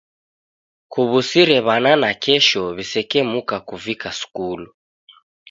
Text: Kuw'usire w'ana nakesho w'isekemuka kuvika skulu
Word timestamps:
Kuw'usire 0.91 1.57
w'ana 1.65 1.91
nakesho 2.01 2.59
w'isekemuka 2.75 3.55
kuvika 3.67 4.09
skulu 4.19 4.67